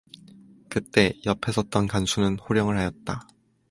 [0.67, 3.27] 그때 옆에 섰던 간수는 호령을 하였다.